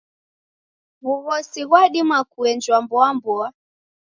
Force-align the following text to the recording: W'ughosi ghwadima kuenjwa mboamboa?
W'ughosi 1.05 1.61
ghwadima 1.69 2.17
kuenjwa 2.31 2.77
mboamboa? 2.83 3.47